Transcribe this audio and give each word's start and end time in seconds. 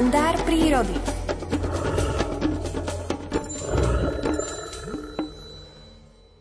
kalendár 0.00 0.32
prírody. 0.48 0.96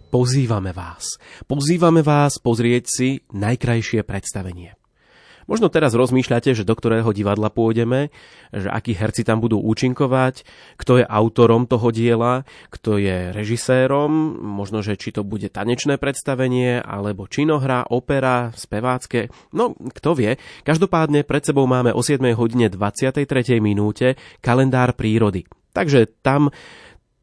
Pozývame 0.07 0.71
vás. 0.71 1.19
Pozývame 1.43 1.99
vás 1.99 2.39
pozrieť 2.39 2.83
si 2.87 3.19
najkrajšie 3.35 4.07
predstavenie. 4.07 4.78
Možno 5.49 5.73
teraz 5.73 5.97
rozmýšľate, 5.97 6.53
že 6.53 6.61
do 6.61 6.77
ktorého 6.77 7.09
divadla 7.09 7.49
pôjdeme, 7.49 8.13
že 8.53 8.69
akí 8.69 8.93
herci 8.93 9.25
tam 9.25 9.41
budú 9.41 9.57
účinkovať, 9.57 10.45
kto 10.77 11.01
je 11.01 11.05
autorom 11.09 11.65
toho 11.65 11.89
diela, 11.89 12.45
kto 12.69 13.01
je 13.01 13.33
režisérom, 13.33 14.37
možno, 14.37 14.85
že 14.85 14.93
či 14.93 15.09
to 15.09 15.25
bude 15.25 15.49
tanečné 15.49 15.97
predstavenie, 15.97 16.77
alebo 16.77 17.25
činohra, 17.25 17.89
opera, 17.89 18.53
spevácké, 18.53 19.33
no 19.57 19.73
kto 19.73 20.13
vie. 20.13 20.37
Každopádne 20.61 21.25
pred 21.25 21.41
sebou 21.41 21.65
máme 21.65 21.97
o 21.97 22.05
7 22.05 22.21
hodine 22.37 22.69
23. 22.69 23.25
minúte 23.57 24.21
kalendár 24.45 24.93
prírody. 24.93 25.49
Takže 25.73 26.21
tam 26.21 26.53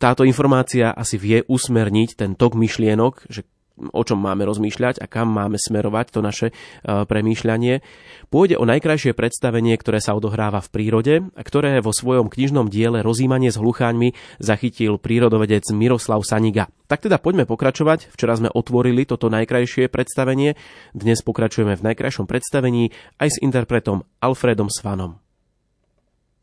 táto 0.02 0.26
informácia 0.26 0.90
asi 0.92 1.16
vie 1.16 1.46
usmerniť 1.46 2.18
ten 2.18 2.34
tok 2.34 2.58
myšlienok, 2.58 3.30
že 3.30 3.48
o 3.76 4.02
čom 4.02 4.18
máme 4.20 4.48
rozmýšľať 4.48 5.04
a 5.04 5.06
kam 5.06 5.32
máme 5.32 5.60
smerovať 5.60 6.06
to 6.12 6.20
naše 6.24 6.46
e, 6.50 6.52
premýšľanie. 6.84 7.84
Pôjde 8.32 8.56
o 8.56 8.64
najkrajšie 8.64 9.12
predstavenie, 9.12 9.76
ktoré 9.76 10.00
sa 10.00 10.16
odohráva 10.16 10.64
v 10.64 10.72
prírode 10.72 11.14
a 11.36 11.42
ktoré 11.44 11.78
vo 11.84 11.92
svojom 11.92 12.32
knižnom 12.32 12.72
diele 12.72 13.04
Rozímanie 13.04 13.52
s 13.52 13.60
hlucháňmi 13.60 14.16
zachytil 14.40 14.96
prírodovedec 14.96 15.68
Miroslav 15.76 16.24
Saniga. 16.24 16.72
Tak 16.86 17.04
teda 17.04 17.18
poďme 17.18 17.44
pokračovať. 17.44 18.14
Včera 18.14 18.38
sme 18.38 18.48
otvorili 18.48 19.04
toto 19.04 19.26
najkrajšie 19.28 19.90
predstavenie. 19.90 20.54
Dnes 20.94 21.20
pokračujeme 21.20 21.74
v 21.74 21.84
najkrajšom 21.92 22.24
predstavení 22.30 22.94
aj 23.18 23.36
s 23.36 23.40
interpretom 23.42 24.06
Alfredom 24.22 24.70
Svanom. 24.70 25.25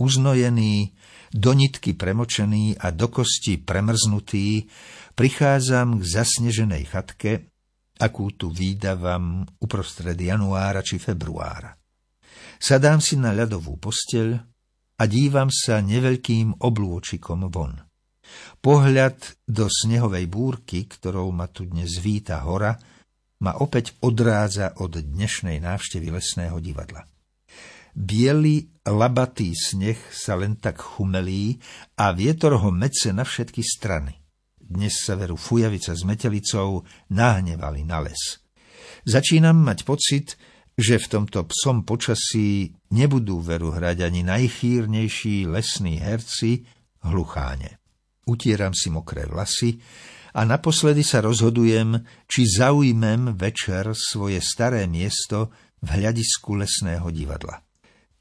Uznojený, 0.04 0.92
do 1.32 1.56
nitky 1.56 1.96
premočený 1.96 2.76
a 2.76 2.92
do 2.92 3.08
kosti 3.08 3.56
premrznutý, 3.56 4.68
prichádzam 5.16 5.98
k 5.98 6.04
zasneženej 6.04 6.84
chatke, 6.92 7.32
akú 8.04 8.36
tu 8.36 8.52
výdavam 8.52 9.48
uprostred 9.64 10.20
januára 10.20 10.84
či 10.84 11.00
februára. 11.00 11.72
Sadám 12.60 13.00
si 13.00 13.16
na 13.16 13.32
ľadovú 13.32 13.80
posteľ 13.80 14.28
a 15.00 15.04
dívam 15.08 15.48
sa 15.48 15.80
neveľkým 15.80 16.60
oblôčikom 16.60 17.48
von. 17.48 17.80
Pohľad 18.60 19.48
do 19.48 19.68
snehovej 19.72 20.28
búrky, 20.28 20.84
ktorou 20.88 21.32
ma 21.32 21.48
tu 21.48 21.64
dnes 21.68 22.00
víta 22.00 22.44
hora, 22.44 22.76
ma 23.44 23.60
opäť 23.60 24.00
odrádza 24.04 24.80
od 24.80 25.00
dnešnej 25.00 25.60
návštevy 25.60 26.08
lesného 26.12 26.60
divadla. 26.64 27.04
Bielý 27.94 28.73
labatý 28.88 29.56
sneh 29.56 30.00
sa 30.12 30.36
len 30.36 30.60
tak 30.60 30.80
chumelí 30.80 31.60
a 31.96 32.12
vietor 32.12 32.60
ho 32.60 32.70
mece 32.72 33.16
na 33.16 33.24
všetky 33.24 33.64
strany. 33.64 34.20
Dnes 34.60 35.04
sa 35.04 35.16
veru 35.16 35.40
fujavica 35.40 35.94
s 35.96 36.04
metelicou 36.04 36.84
nahnevali 37.12 37.84
na 37.88 38.04
les. 38.04 38.42
Začínam 39.04 39.60
mať 39.60 39.84
pocit, 39.84 40.36
že 40.74 40.98
v 40.98 41.06
tomto 41.06 41.46
psom 41.52 41.86
počasí 41.86 42.74
nebudú 42.90 43.44
veru 43.44 43.70
hrať 43.70 44.10
ani 44.10 44.26
najchýrnejší 44.26 45.46
lesní 45.46 46.02
herci 46.02 46.66
hlucháne. 47.06 47.78
Utieram 48.26 48.74
si 48.74 48.90
mokré 48.90 49.28
vlasy 49.28 49.78
a 50.34 50.48
naposledy 50.48 51.06
sa 51.06 51.22
rozhodujem, 51.22 52.02
či 52.26 52.48
zaujmem 52.48 53.38
večer 53.38 53.94
svoje 53.94 54.42
staré 54.42 54.90
miesto 54.90 55.54
v 55.84 55.88
hľadisku 56.00 56.58
lesného 56.58 57.06
divadla. 57.14 57.62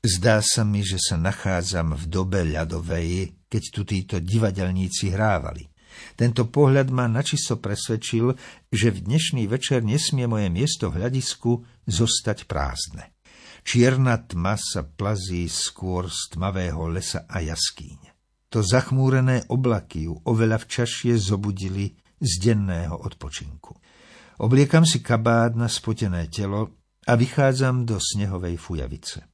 Zdá 0.03 0.42
sa 0.42 0.67
mi, 0.67 0.83
že 0.83 0.98
sa 0.98 1.14
nachádzam 1.14 1.95
v 1.95 2.11
dobe 2.11 2.42
ľadovej, 2.42 3.39
keď 3.47 3.62
tu 3.70 3.86
títo 3.86 4.18
divadelníci 4.18 5.14
hrávali. 5.14 5.70
Tento 6.18 6.51
pohľad 6.51 6.90
ma 6.90 7.07
načisto 7.07 7.63
presvedčil, 7.63 8.35
že 8.67 8.90
v 8.90 8.98
dnešný 8.98 9.46
večer 9.46 9.86
nesmie 9.86 10.27
moje 10.27 10.51
miesto 10.51 10.90
v 10.90 11.07
hľadisku 11.07 11.86
zostať 11.86 12.51
prázdne. 12.51 13.14
Čierna 13.63 14.18
tma 14.18 14.58
sa 14.58 14.83
plazí 14.83 15.46
skôr 15.46 16.11
z 16.11 16.34
tmavého 16.34 16.83
lesa 16.90 17.23
a 17.30 17.39
jaskýň. 17.39 18.11
To 18.51 18.58
zachmúrené 18.58 19.46
oblaky 19.55 20.11
ju 20.11 20.19
oveľa 20.27 20.67
včašie 20.67 21.14
zobudili 21.14 21.95
z 22.19 22.42
denného 22.42 23.07
odpočinku. 23.07 23.79
Obliekam 24.42 24.83
si 24.83 24.98
kabát 24.98 25.55
na 25.55 25.70
spotené 25.70 26.27
telo 26.27 26.74
a 27.07 27.14
vychádzam 27.14 27.86
do 27.86 28.02
snehovej 28.02 28.58
fujavice 28.58 29.30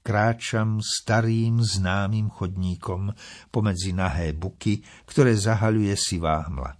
kráčam 0.00 0.80
starým 0.80 1.60
známym 1.60 2.32
chodníkom 2.32 3.12
pomedzi 3.52 3.92
nahé 3.92 4.32
buky, 4.32 4.80
ktoré 5.06 5.36
zahaľuje 5.36 5.94
sivá 5.96 6.44
hmla. 6.48 6.76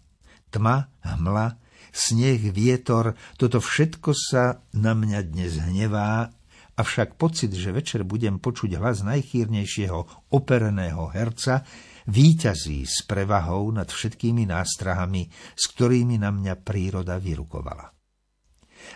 Tma, 0.51 0.77
hmla, 1.05 1.47
sneh, 1.95 2.43
vietor, 2.51 3.15
toto 3.39 3.63
všetko 3.63 4.11
sa 4.17 4.65
na 4.75 4.97
mňa 4.97 5.21
dnes 5.31 5.61
hnevá, 5.61 6.33
avšak 6.75 7.21
pocit, 7.21 7.53
že 7.53 7.77
večer 7.77 8.03
budem 8.09 8.41
počuť 8.41 8.81
hlas 8.81 9.05
najchýrnejšieho 9.05 10.33
opereného 10.33 11.13
herca, 11.13 11.63
výťazí 12.09 12.89
s 12.89 13.05
prevahou 13.05 13.71
nad 13.71 13.87
všetkými 13.87 14.49
nástrahami, 14.49 15.29
s 15.55 15.65
ktorými 15.77 16.17
na 16.17 16.33
mňa 16.33 16.55
príroda 16.65 17.21
vyrukovala. 17.21 17.93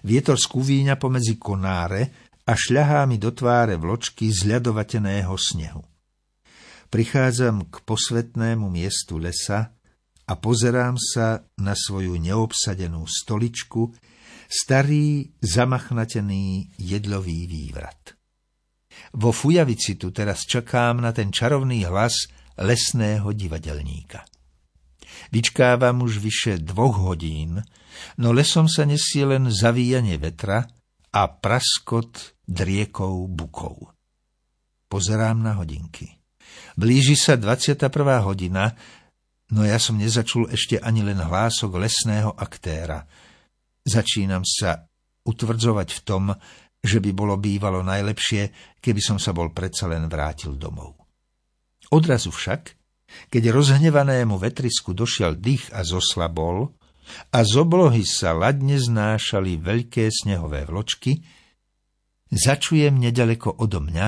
Vietor 0.09 0.41
skúvíňa 0.41 0.97
pomedzi 0.97 1.37
konáre 1.37 2.33
a 2.45 2.53
šľahá 2.53 3.09
mi 3.09 3.17
do 3.17 3.33
tváre 3.33 3.81
vločky 3.81 4.29
z 4.29 4.57
ľadovateného 4.57 5.33
snehu. 5.37 5.83
Prichádzam 6.93 7.73
k 7.73 7.75
posvetnému 7.83 8.69
miestu 8.69 9.17
lesa 9.19 9.73
a 10.25 10.33
pozerám 10.37 10.95
sa 11.01 11.43
na 11.59 11.75
svoju 11.75 12.21
neobsadenú 12.21 13.05
stoličku, 13.09 13.93
starý, 14.47 15.35
zamachnatený 15.41 16.77
jedlový 16.79 17.49
vývrat. 17.49 18.15
Vo 19.17 19.35
fujavici 19.35 19.99
tu 19.99 20.15
teraz 20.15 20.47
čakám 20.47 21.03
na 21.03 21.11
ten 21.11 21.35
čarovný 21.35 21.83
hlas 21.89 22.31
lesného 22.61 23.35
divadelníka. 23.35 24.23
Vyčkávam 25.35 26.07
už 26.07 26.23
vyše 26.23 26.63
dvoch 26.63 27.03
hodín, 27.03 27.59
no 28.23 28.29
lesom 28.31 28.71
sa 28.71 28.87
nesie 28.87 29.27
len 29.27 29.51
zavíjanie 29.51 30.19
vetra 30.19 30.67
a 31.15 31.23
praskot 31.27 32.34
driekou 32.45 33.29
bukou. 33.29 33.89
Pozerám 34.89 35.43
na 35.43 35.59
hodinky. 35.59 36.21
Blíži 36.79 37.19
sa 37.19 37.35
21. 37.35 37.91
hodina, 38.23 38.75
no 39.51 39.67
ja 39.67 39.79
som 39.81 39.99
nezačul 39.99 40.51
ešte 40.53 40.79
ani 40.79 41.03
len 41.03 41.19
hlások 41.19 41.81
lesného 41.81 42.35
aktéra. 42.35 43.07
Začínam 43.85 44.47
sa 44.47 44.87
utvrdzovať 45.25 45.89
v 45.91 46.01
tom, 46.05 46.25
že 46.85 47.01
by 47.01 47.11
bolo 47.17 47.41
bývalo 47.41 47.81
najlepšie, 47.81 48.77
keby 48.79 49.01
som 49.01 49.17
sa 49.17 49.33
bol 49.33 49.51
predsa 49.57 49.89
len 49.89 50.05
vrátil 50.07 50.55
domov. 50.61 51.01
Odrazu 51.89 52.29
však, 52.29 52.77
keď 53.33 53.43
rozhnevanému 53.55 54.37
vetrisku 54.37 54.93
došiel 54.93 55.41
dých 55.41 55.73
a 55.73 55.81
zoslabol, 55.81 56.75
a 57.33 57.45
z 57.45 57.53
oblohy 57.61 58.05
sa 58.05 58.33
ladne 58.33 58.81
znášali 58.81 59.61
veľké 59.61 60.09
snehové 60.09 60.65
vločky, 60.65 61.21
začujem 62.35 62.99
nedaleko 62.99 63.55
odo 63.55 63.79
mňa 63.79 64.07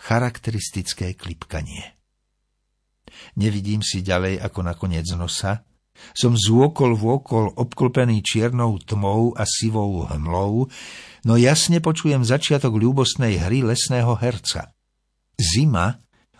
charakteristické 0.00 1.12
klipkanie. 1.12 1.96
Nevidím 3.36 3.80
si 3.80 4.04
ďalej 4.04 4.40
ako 4.40 4.60
na 4.64 4.74
koniec 4.76 5.08
nosa, 5.16 5.64
som 6.12 6.36
zôkol 6.36 6.92
vôkol 6.92 7.56
obklopený 7.56 8.20
čiernou 8.20 8.76
tmou 8.84 9.32
a 9.32 9.48
sivou 9.48 10.04
hmlou, 10.04 10.68
no 11.24 11.34
jasne 11.40 11.80
počujem 11.80 12.20
začiatok 12.20 12.76
ľúbostnej 12.76 13.40
hry 13.40 13.64
lesného 13.64 14.12
herca. 14.20 14.76
Zima, 15.40 15.96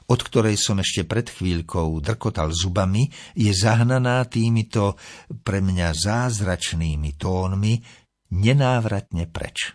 od 0.06 0.20
ktorej 0.20 0.60
som 0.60 0.76
ešte 0.78 1.08
pred 1.08 1.26
chvíľkou 1.32 1.98
drkotal 2.04 2.52
zubami, 2.52 3.08
je 3.32 3.50
zahnaná 3.50 4.28
týmito 4.28 5.00
pre 5.42 5.64
mňa 5.64 5.88
zázračnými 5.96 7.16
tónmi 7.16 7.80
nenávratne 8.36 9.24
preč. 9.32 9.72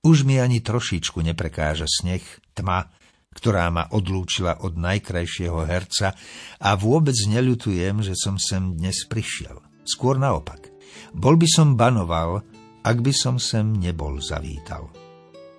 Už 0.00 0.24
mi 0.24 0.40
ani 0.40 0.64
trošičku 0.64 1.20
neprekáža 1.20 1.84
sneh, 1.84 2.24
tma, 2.56 2.88
ktorá 3.36 3.68
ma 3.68 3.84
odlúčila 3.92 4.64
od 4.64 4.80
najkrajšieho 4.80 5.60
herca 5.68 6.16
a 6.56 6.72
vôbec 6.72 7.12
neľutujem, 7.28 8.00
že 8.00 8.16
som 8.16 8.40
sem 8.40 8.80
dnes 8.80 9.04
prišiel. 9.04 9.60
Skôr 9.84 10.16
naopak. 10.16 10.72
Bol 11.12 11.36
by 11.36 11.44
som 11.44 11.76
banoval, 11.76 12.40
ak 12.80 12.96
by 12.96 13.12
som 13.12 13.36
sem 13.36 13.76
nebol 13.76 14.16
zavítal. 14.24 14.88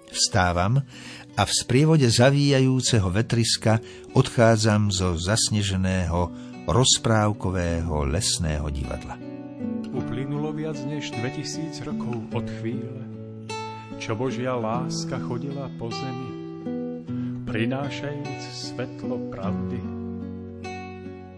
Vstávam 0.09 0.81
a 1.37 1.41
v 1.45 1.51
sprievode 1.53 2.09
zavíjajúceho 2.09 3.13
vetriska 3.13 3.77
odchádzam 4.17 4.89
zo 4.89 5.21
zasneženého 5.21 6.33
rozprávkového 6.65 8.09
lesného 8.09 8.67
divadla. 8.73 9.21
Uplynulo 9.93 10.49
viac 10.49 10.81
než 10.81 11.13
2000 11.13 11.77
rokov 11.85 12.25
od 12.33 12.47
chvíle, 12.57 13.10
čo 14.01 14.17
Božia 14.17 14.57
láska 14.57 15.21
chodila 15.21 15.69
po 15.77 15.93
zemi. 15.93 16.41
prinášajúc 17.45 18.41
svetlo 18.49 19.29
pravdy 19.29 19.77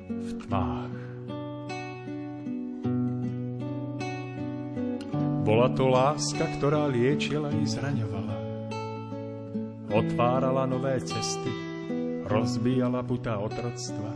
v 0.07 0.30
tmách. 0.48 0.95
Bola 5.44 5.68
to 5.75 5.92
láska, 5.92 6.48
ktorá 6.56 6.88
liečila 6.88 7.51
i 7.51 7.68
zraňovala. 7.68 8.38
Otvárala 9.92 10.63
nové 10.63 11.04
cesty, 11.04 11.51
rozbíjala 12.24 13.04
putá 13.04 13.44
otroctva, 13.44 14.12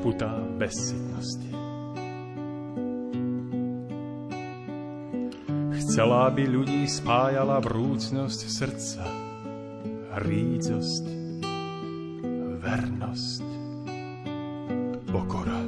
putá 0.00 0.32
bezsitnosti. 0.56 1.51
Chcela, 5.82 6.30
aby 6.30 6.46
ľudí 6.46 6.86
spájala 6.86 7.58
vrúcnosť 7.58 8.40
srdca, 8.46 9.02
rídzosť, 10.14 11.04
vernosť, 12.62 13.46
pokora. 15.10 15.58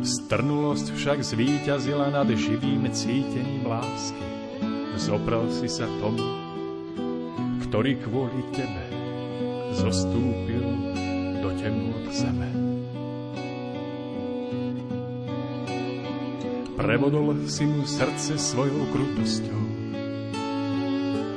Strnulosť 0.00 0.96
však 0.96 1.20
zvíťazila 1.20 2.08
nad 2.08 2.24
živým 2.32 2.88
cítením 2.96 3.68
lásky. 3.68 4.24
Zopral 4.96 5.44
si 5.52 5.68
sa 5.68 5.84
tomu, 6.00 6.24
ktorý 7.68 8.00
kvôli 8.00 8.48
tebe 8.56 8.84
zostúpil 9.76 10.64
do 11.44 11.52
temnôt 11.60 12.08
zeme. 12.08 12.69
Prevodol 16.80 17.44
si 17.44 17.68
mu 17.68 17.84
srdce 17.84 18.40
svojou 18.40 18.88
krutosťou. 18.88 19.64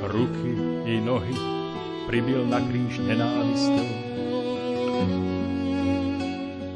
Ruky 0.08 0.52
i 0.88 1.04
nohy 1.04 1.36
pribil 2.08 2.48
na 2.48 2.64
kríž 2.64 3.04
nenávistou 3.04 3.84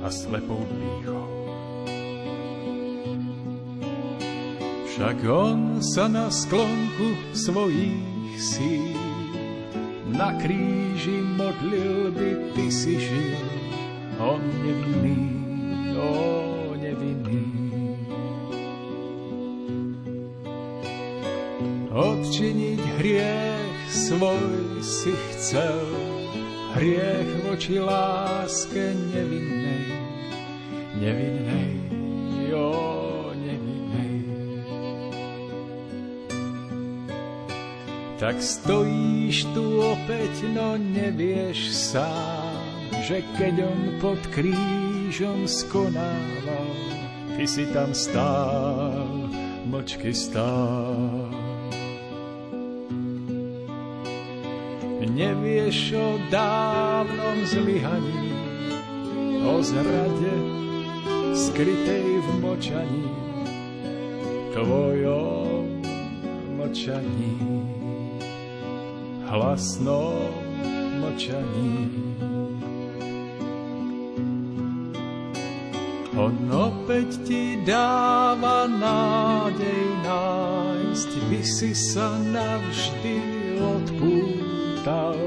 a 0.05 0.09
slepou 0.13 0.61
dýchou. 0.69 1.29
Však 4.85 5.19
on 5.25 5.81
sa 5.81 6.05
na 6.13 6.29
sklonku 6.29 7.17
svojich 7.33 8.37
síl 8.37 9.01
na 10.13 10.37
kríži 10.37 11.25
modlil 11.41 12.13
by 12.13 12.53
ty 12.53 12.69
si 12.69 13.01
žil. 13.01 13.41
On 14.21 14.45
nevinný, 14.61 15.41
o 15.97 16.48
Odčiniť 21.99 22.79
hriech 23.03 23.91
svoj 23.91 24.79
si 24.87 25.11
chcel, 25.35 25.83
hriech 26.79 27.43
voči 27.43 27.83
láske 27.83 28.95
nevinnej, 29.11 29.91
nevinnej, 31.03 31.71
jo. 32.55 32.99
Tak 38.19 38.43
stojíš 38.43 39.47
tu 39.55 39.79
opäť, 39.79 40.43
no 40.51 40.75
nevieš 40.75 41.71
sám, 41.71 42.91
že 43.07 43.23
keď 43.39 43.63
on 43.63 43.83
pod 44.03 44.19
krížom 44.35 45.47
skonával, 45.47 46.71
ty 47.39 47.47
si 47.47 47.63
tam 47.71 47.95
stál, 47.95 49.31
mlčky 49.71 50.11
stál. 50.11 51.31
Nevieš 55.19 55.99
o 55.99 56.15
dávnom 56.31 57.43
zlyhaní, 57.43 58.31
o 59.43 59.59
zrade 59.59 60.35
skrytej 61.35 62.23
v 62.23 62.29
močaní, 62.39 63.11
tvojom 64.55 65.83
močaní. 66.55 67.35
Hlasnom 69.27 70.39
mlčaní. 71.03 71.91
On 76.15 76.35
opäť 76.47 77.27
ti 77.27 77.59
dáva 77.67 78.71
nádej 78.71 79.87
nájsť, 80.07 81.11
by 81.27 81.41
si 81.43 81.75
sa 81.75 82.15
navždy 82.23 83.39
odpútal 84.89 85.21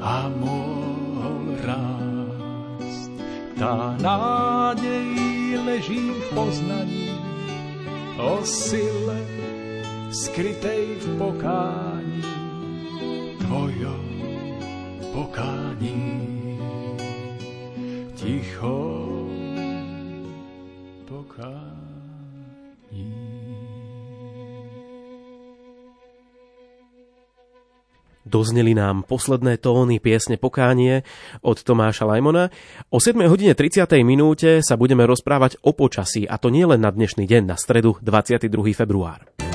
a 0.00 0.28
mohol 0.28 1.56
rásť. 1.64 3.10
Tá 3.56 3.96
nádej 4.00 5.08
leží 5.64 6.12
v 6.12 6.22
poznaní 6.32 7.12
o 8.20 8.44
sile 8.44 9.20
skrytej 10.12 11.00
v 11.00 11.06
pokání 11.16 12.24
tvojom 13.40 14.08
pokání. 15.12 16.00
Ticho 18.16 18.80
pokání. 21.08 21.89
Dozneli 28.28 28.76
nám 28.76 29.08
posledné 29.08 29.56
tóny 29.56 29.96
piesne 29.96 30.36
Pokánie 30.36 31.08
od 31.40 31.56
Tomáša 31.56 32.04
Lajmona. 32.04 32.52
O 32.92 33.00
7 33.00 33.16
hodine 33.24 33.56
30. 33.56 33.88
minúte 34.04 34.60
sa 34.60 34.76
budeme 34.76 35.08
rozprávať 35.08 35.56
o 35.64 35.72
počasí, 35.72 36.28
a 36.28 36.36
to 36.36 36.52
nie 36.52 36.68
len 36.68 36.84
na 36.84 36.92
dnešný 36.92 37.24
deň, 37.24 37.42
na 37.48 37.56
stredu 37.56 37.96
22. 38.04 38.76
február. 38.76 39.49